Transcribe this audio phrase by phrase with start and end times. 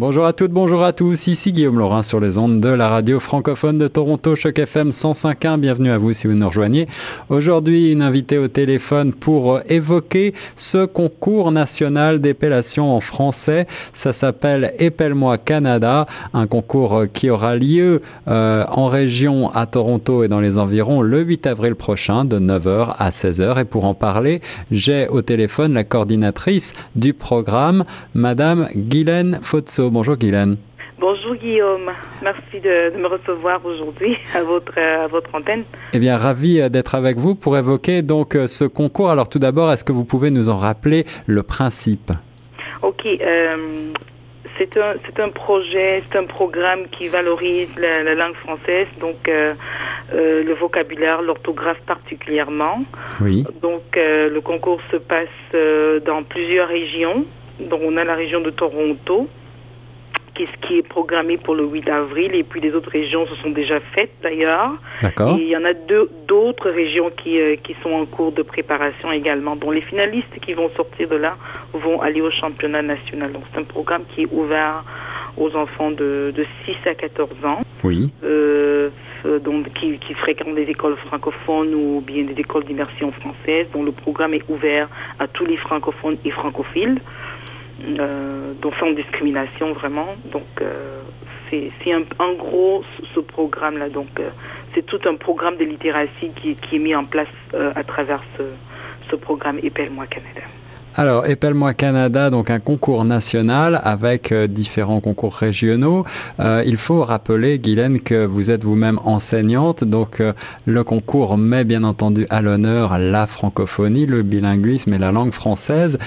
[0.00, 1.26] Bonjour à toutes, bonjour à tous.
[1.26, 5.58] Ici Guillaume Laurin sur les ondes de la radio francophone de Toronto, Choc FM 105.1.
[5.60, 6.88] Bienvenue à vous si vous nous rejoignez.
[7.28, 13.66] Aujourd'hui, une invitée au téléphone pour évoquer ce concours national d'épellation en français.
[13.92, 20.28] Ça s'appelle Épelle-moi Canada, un concours qui aura lieu euh, en région à Toronto et
[20.28, 23.60] dans les environs le 8 avril prochain de 9h à 16h.
[23.60, 24.40] Et pour en parler,
[24.70, 29.89] j'ai au téléphone la coordinatrice du programme, Madame Guylaine Fotso.
[29.90, 30.56] Bonjour Guylaine.
[31.00, 31.90] Bonjour Guillaume,
[32.22, 35.64] merci de, me recevoir aujourd'hui à votre, à votre antenne.
[35.92, 39.10] Eh bien, ravi euh, d'être avec vous pour évoquer donc euh, ce concours.
[39.10, 42.12] Alors tout d'abord, est-ce que vous pouvez nous en rappeler le principe?
[42.82, 43.90] Ok, euh,
[44.58, 44.94] c'est un,
[45.24, 49.28] un projet, c'est un programme qui valorise la, langue française, donc
[50.12, 52.84] le vocabulaire, l'orthographe particulièrement.
[53.20, 53.44] Oui.
[53.60, 55.28] Donc le concours se passe
[56.04, 57.24] dans plusieurs régions.
[57.68, 59.28] Donc on a la région de Toronto,
[60.46, 63.50] ce qui est programmé pour le 8 avril et puis les autres régions se sont
[63.50, 64.72] déjà faites d'ailleurs.
[65.00, 65.36] D'accord.
[65.36, 68.42] Et il y en a deux d'autres régions qui, euh, qui sont en cours de
[68.42, 69.56] préparation également.
[69.56, 71.36] dont les finalistes qui vont sortir de là
[71.72, 73.32] vont aller au championnat national.
[73.32, 74.84] Donc c'est un programme qui est ouvert
[75.36, 77.62] aux enfants de, de 6 à 14 ans.
[77.84, 78.12] Oui.
[78.24, 78.90] Euh,
[79.44, 83.92] donc, qui, qui, fréquentent des écoles francophones ou bien des écoles d'immersion française, dont le
[83.92, 87.00] programme est ouvert à tous les francophones et francophiles
[87.82, 90.08] euh, donc sans discrimination vraiment.
[90.32, 91.00] Donc euh,
[91.50, 91.70] c'est
[92.18, 92.82] en gros
[93.14, 93.88] ce programme-là.
[93.88, 94.28] Donc euh,
[94.74, 99.16] c'est tout un programme de littératie qui, est mis en place euh, à travers ce,
[99.16, 100.46] programme Épelle-moi Canada.
[100.94, 106.04] Alors, Épelle-moi Canada, donc un concours national avec différents concours régionaux.
[106.38, 110.22] Il faut rappeler, Guylaine, que vous êtes vous-même enseignante, donc
[110.64, 115.98] le concours met bien entendu à l'honneur la francophonie, le bilinguisme et la langue française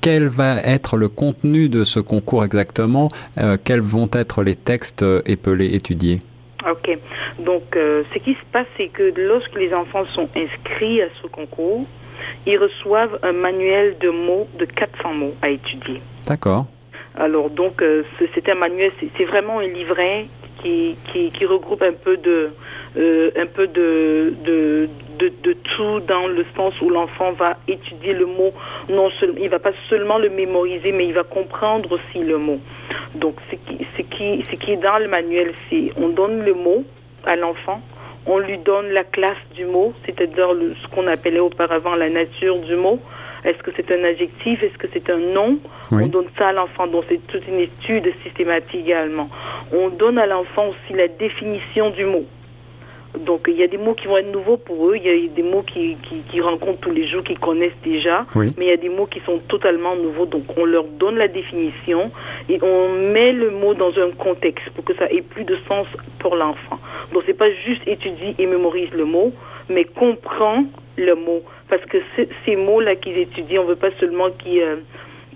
[0.00, 5.02] quel va être le contenu de ce concours exactement euh, Quels vont être les textes
[5.02, 6.20] euh, épelés, étudiés?
[6.68, 6.98] Ok.
[7.38, 11.26] Donc, euh, ce qui se passe, c'est que lorsque les enfants sont inscrits à ce
[11.26, 11.86] concours,
[12.46, 16.00] ils reçoivent un manuel de mots de 400 mots à étudier.
[16.26, 16.66] D'accord.
[17.16, 17.82] Alors, donc,
[18.34, 20.26] c'est un manuel, c'est vraiment un livret
[20.62, 22.50] qui, qui, qui, regroupe un peu de,
[22.96, 28.50] un peu de, de, de, tout dans le sens où l'enfant va étudier le mot,
[28.88, 32.58] non seulement, il va pas seulement le mémoriser, mais il va comprendre aussi le mot.
[33.14, 36.54] Donc, ce qui, ce qui, ce qui est dans le manuel, c'est on donne le
[36.54, 36.84] mot
[37.24, 37.80] à l'enfant,
[38.26, 40.48] on lui donne la classe du mot, c'est-à-dire
[40.82, 42.98] ce qu'on appelait auparavant la nature du mot.
[43.44, 44.62] Est-ce que c'est un adjectif?
[44.62, 45.58] Est-ce que c'est un nom?
[45.90, 46.86] On donne ça à l'enfant.
[46.86, 49.30] Donc c'est toute une étude systématique également.
[49.72, 52.24] On donne à l'enfant aussi la définition du mot.
[53.18, 55.28] Donc il y a des mots qui vont être nouveaux pour eux, il y a
[55.28, 58.72] des mots qui, qui, qui rencontrent tous les jours, qu'ils connaissent déjà, mais il y
[58.72, 60.26] a des mots qui sont totalement nouveaux.
[60.26, 62.12] Donc on leur donne la définition
[62.48, 65.86] et on met le mot dans un contexte pour que ça ait plus de sens
[66.20, 66.78] pour l'enfant.
[67.12, 69.32] Donc c'est pas juste étudier et mémorise le mot,
[69.68, 70.64] mais comprend
[70.96, 71.42] le mot.
[71.68, 71.98] Parce que
[72.44, 74.76] ces mots-là qu'ils étudient, on veut pas seulement qu'ils euh,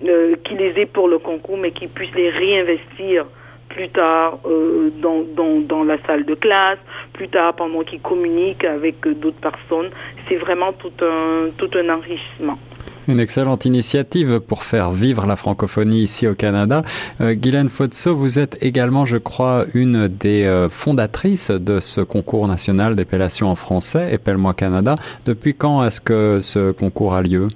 [0.07, 3.27] euh, les aient pour le concours, mais qu'ils puissent les réinvestir
[3.69, 6.79] plus tard euh, dans, dans, dans, la salle de classe,
[7.15, 9.91] plus tard pendant qu'ils communiquent avec euh, d'autres personnes.
[10.29, 12.59] C'est vraiment tout un, tout un enrichissement.
[13.07, 16.83] Une excellente initiative pour faire vivre la francophonie ici au Canada.
[17.21, 22.49] Euh, Guylaine Fotso, vous êtes également, je crois, une des euh, fondatrices de ce concours
[22.49, 24.95] national d'épellation en français, Épelle-moi Canada.
[25.27, 27.49] Depuis quand est-ce que ce concours a lieu?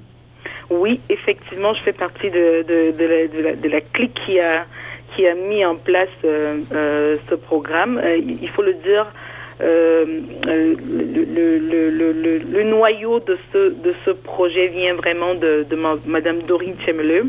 [0.71, 4.39] Oui, effectivement, je fais partie de, de, de, la, de la, de la clique qui
[4.39, 4.67] a
[5.17, 8.01] qui a mis en place euh, ce programme.
[8.45, 9.07] Il faut le dire,
[9.61, 10.77] le,
[11.59, 15.77] le, le, le, noyau de ce, de ce projet vient vraiment de, de
[16.07, 17.27] Madame Dorine Chemeleux,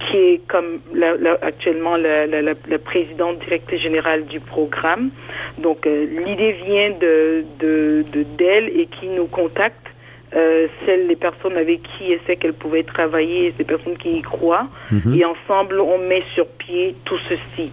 [0.00, 5.10] qui est comme la, actuellement la, présidente directrice générale du programme.
[5.58, 9.88] Donc l'idée vient de d'elle de, et qui nous contacte
[10.36, 14.22] euh, celles, les personnes avec qui elle sait qu'elle pouvait travailler, ces personnes qui y
[14.22, 14.68] croient.
[14.90, 15.14] Mhm.
[15.14, 17.72] Et ensemble, on met sur pied tout ceci.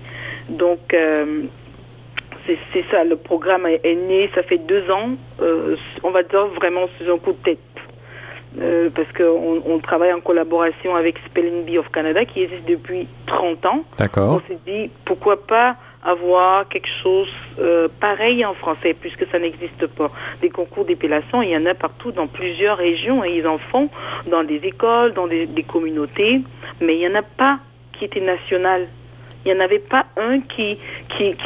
[0.49, 1.43] Donc, euh,
[2.45, 5.11] c'est ça, le programme est, né, ça fait deux ans,
[5.41, 7.59] euh, on va dire vraiment sur un coup de tête.
[8.61, 13.05] Euh, parce qu'on on travaille en collaboration avec Spelling Bee of Canada qui existe depuis
[13.27, 13.83] 30 ans.
[13.97, 14.41] D'accord.
[14.41, 15.75] On s'est dit pourquoi pas
[16.05, 17.27] avoir quelque chose
[17.59, 20.09] euh, pareil en français, puisque ça n'existe pas.
[20.41, 23.89] Des concours d'épellation, il y en a partout dans plusieurs régions et ils en font
[24.27, 26.41] dans des écoles, dans des, des communautés,
[26.79, 27.59] mais il n'y en a pas
[27.93, 28.87] qui était national.
[29.45, 30.79] Il n'y en avait pas un qui,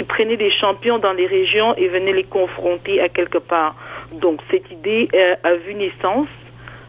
[0.08, 3.76] prenait des champions dans les régions et venait les confronter à quelque part.
[4.14, 6.30] Donc cette idée euh, a vu naissance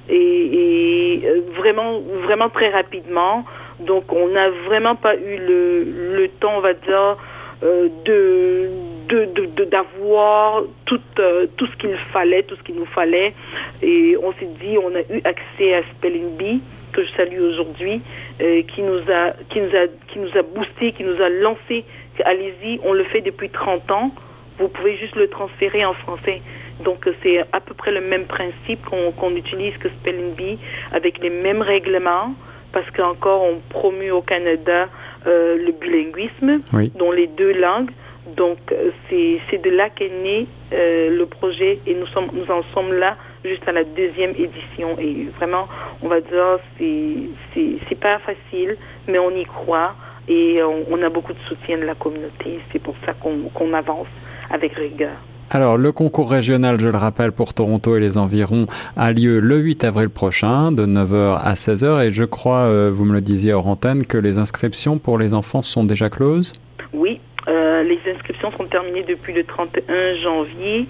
[0.08, 3.44] et, euh, vraiment, très rapidement
[3.80, 7.16] Donc on n'a vraiment pas eu le, temps, on va dire,
[7.64, 7.88] euh,
[9.70, 13.34] d'avoir tout ce qu'il fallait, tout ce qu'il nous fallait.
[13.82, 16.60] Et on s'est dit, on a eu accès à Spelling Bee,
[16.92, 18.00] que je salue aujourd'hui,
[18.40, 21.84] euh, qui nous a qui nous a qui nous a boosté, qui nous a lancé.
[22.24, 24.10] Allez-y, on le fait depuis 30 ans.
[24.58, 26.42] Vous pouvez juste le transférer en français.
[26.84, 30.58] Donc c'est à peu près le même principe qu'on utilise que Spelling Bee,
[30.92, 32.34] avec les mêmes règlements,
[32.72, 34.88] parce qu'encore on promue au Canada
[35.26, 36.58] euh, le bilinguisme
[36.98, 37.90] dans les deux langues.
[38.36, 42.62] Donc euh, c'est de là qu'est né euh, le projet et nous sommes nous en
[42.74, 45.68] sommes là juste à la deuxième édition et vraiment
[46.02, 48.76] on va dire c'est c'est pas facile
[49.08, 49.94] mais on y croit
[50.28, 54.08] et on, a beaucoup de soutien de la communauté c'est pour ça qu'on avance
[54.50, 55.16] avec rigueur.
[55.52, 58.66] Alors, le concours régional, je le rappelle, pour Toronto et les environs,
[58.96, 62.06] a lieu le 8 avril prochain, de 9h à 16h.
[62.06, 65.34] Et je crois, euh, vous me le disiez hors antenne, que les inscriptions pour les
[65.34, 66.52] enfants sont déjà closes?
[66.92, 70.86] Oui, euh, les inscriptions sont terminées depuis le 31 janvier.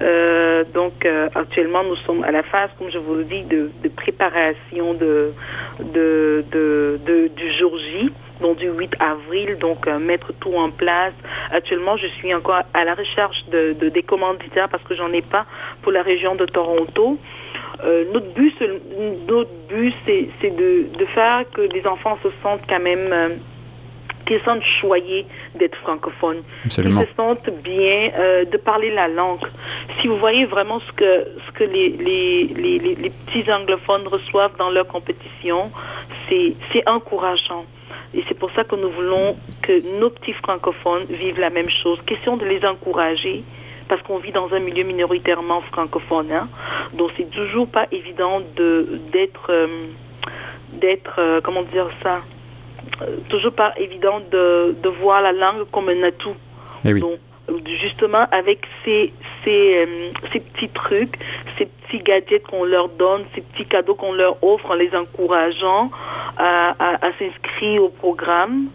[0.00, 4.94] Euh, donc actuellement, nous sommes à la phase, comme je vous le dis, de, préparation
[4.94, 5.32] de,
[5.80, 8.10] du jour J
[8.42, 11.14] donc du 8 avril, donc euh, mettre tout en place.
[11.50, 15.46] Actuellement, je suis encore à la recherche de, des commanditaires parce que j'en ai pas
[15.80, 17.16] pour la région de Toronto.
[17.84, 18.54] Euh, notre but,
[19.26, 23.38] notre but, c'est de, faire que les enfants se sentent quand même
[24.22, 28.10] euh, qu'ils se sentent choyés d'être francophones, qu'ils se sentent bien
[28.50, 29.46] de parler la langue.
[30.00, 34.56] Si vous voyez vraiment ce que ce que les les, les, les petits anglophones reçoivent
[34.58, 35.70] dans leur compétition,
[36.28, 37.64] c'est c'est encourageant.
[38.14, 41.98] Et c'est pour ça que nous voulons que nos petits francophones vivent la même chose.
[42.06, 43.42] Question de les encourager
[43.88, 46.30] parce qu'on vit dans un milieu minoritairement francophone.
[46.32, 46.48] Hein.
[46.94, 49.86] Donc c'est toujours pas évident de d'être euh,
[50.72, 52.16] d'être euh, comment dire ça?
[52.16, 52.31] euh,
[53.28, 56.34] toujours pas évident de, de voir la langue comme un atout.
[56.84, 57.18] Eh Donc
[57.80, 59.12] justement avec ces
[59.44, 59.88] ces,
[60.32, 61.18] ces petits trucs,
[61.58, 65.90] ces petits gadgets qu'on leur donne, ces petits cadeaux qu'on leur offre en les encourageant,
[66.38, 66.74] à,
[67.18, 68.66] s'inscrire au programme.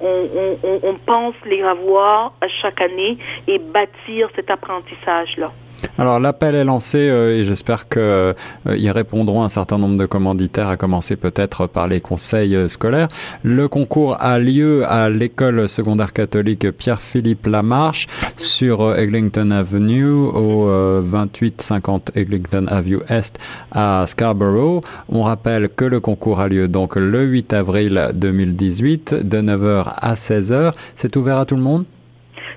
[0.00, 0.28] On,
[0.62, 3.16] on, on pense les avoir à chaque année
[3.46, 5.52] et bâtir cet apprentissage-là.
[5.98, 8.34] Alors l'appel est lancé euh, et j'espère qu'ils euh,
[8.66, 13.08] répondront un certain nombre de commanditaires, à commencer peut-être par les conseils euh, scolaires.
[13.42, 18.06] Le concours a lieu à l'école secondaire catholique Pierre-Philippe Lamarche
[18.36, 20.70] sur Eglinton Avenue au
[21.02, 23.38] 2850 Eglinton Avenue Est
[23.72, 24.82] à Scarborough.
[25.08, 30.14] On rappelle que le concours a lieu donc le 8 avril 2018 de 9h à
[30.14, 30.72] 16h.
[30.94, 31.84] C'est ouvert à tout le monde?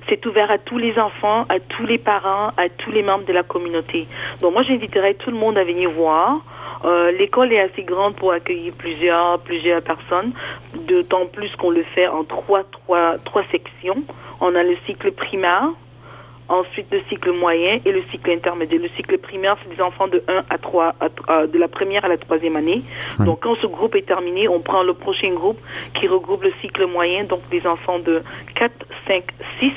[0.09, 3.33] C'est ouvert à tous les enfants, à tous les parents, à tous les membres de
[3.33, 4.07] la communauté.
[4.41, 6.41] Donc moi, j'inviterai tout le monde à venir voir.
[6.85, 10.31] Euh, l'école est assez grande pour accueillir plusieurs, plusieurs personnes,
[10.73, 14.01] d'autant plus qu'on le fait en trois, trois, trois sections.
[14.41, 15.69] On a le cycle primaire,
[16.47, 18.81] ensuite le cycle moyen et le cycle intermédiaire.
[18.81, 20.95] Le cycle primaire, c'est des enfants de 1 à 3,
[21.47, 22.81] de la première à la troisième année.
[23.19, 25.59] Donc quand ce groupe est terminé, on prend le prochain groupe
[25.99, 28.23] qui regroupe le cycle moyen, donc des enfants de
[28.55, 28.73] 4,
[29.05, 29.23] 5,
[29.59, 29.73] 6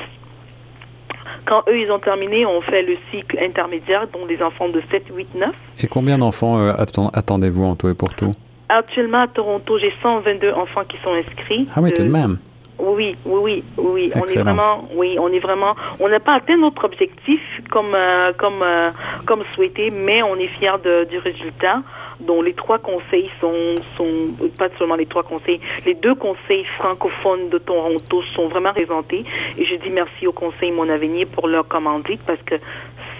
[1.47, 5.05] quand eux, ils ont terminé, on fait le cycle intermédiaire, dont des enfants de 7,
[5.15, 5.51] 8, 9.
[5.83, 6.73] Et combien d'enfants euh,
[7.13, 8.31] attendez-vous en tout et pour tout?
[8.69, 11.69] Actuellement, à Toronto, j'ai 122 enfants qui sont inscrits.
[11.75, 12.39] Ah oui, tout de même.
[12.79, 14.11] Oui, oui, oui, oui.
[14.15, 18.33] On est vraiment, oui, on est vraiment, on n'a pas atteint notre objectif comme, euh,
[18.39, 18.91] comme, euh,
[19.27, 21.83] comme souhaité, mais on est fiers du résultat
[22.21, 27.49] dont les trois conseils sont, sont, pas seulement les trois conseils, les deux conseils francophones
[27.49, 29.25] de Toronto sont vraiment présentés.
[29.59, 32.57] Et je dis merci au conseil Mon Avenir pour leur commandite parce que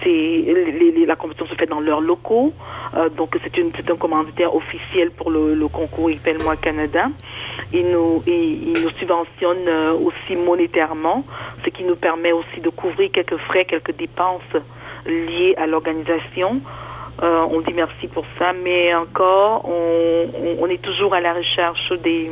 [0.03, 0.43] c'est
[1.05, 2.53] la compétition se fait dans leurs locaux.
[2.95, 7.07] Euh, donc c'est un commanditaire officiel pour le, concours Appelle-moi Canada.
[7.73, 11.23] Il nous il, nous subventionne euh, aussi monétairement,
[11.63, 14.41] ce qui nous permet aussi de couvrir quelques frais, quelques dépenses
[15.05, 16.61] liées à l'organisation.
[17.21, 21.91] Euh, on dit merci pour ça, mais encore, on, on, est toujours à la recherche
[22.03, 22.31] des,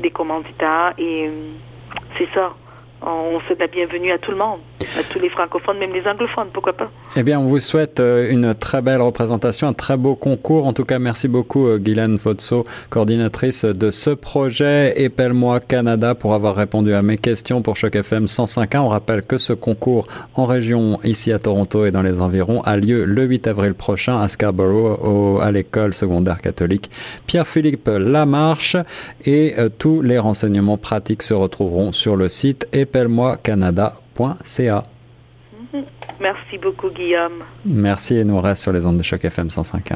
[0.00, 1.30] des commanditaires et
[2.18, 2.52] c'est ça.
[3.00, 4.60] On souhaite la bienvenue à tout le monde
[4.98, 6.90] à tous les francophones, même les anglophones, pourquoi pas.
[7.16, 10.66] Eh bien, on vous souhaite euh, une très belle représentation, un très beau concours.
[10.66, 16.34] En tout cas, merci beaucoup, euh, Guylaine Fotso, coordinatrice de ce projet Épelle-moi Canada, pour
[16.34, 18.78] avoir répondu à mes questions pour Choc FM 105.1.
[18.78, 22.76] On rappelle que ce concours en région, ici à Toronto et dans les environs, a
[22.76, 26.90] lieu le 8 avril prochain à Scarborough, à l'école secondaire catholique
[27.26, 28.76] Pierre-Philippe Lamarche.
[29.24, 33.38] Et euh, tous les renseignements pratiques se retrouveront sur le site épelle-moi
[36.20, 37.44] Merci beaucoup, Guillaume.
[37.64, 39.94] Merci et nous reste sur les ondes de choc FM 105.1.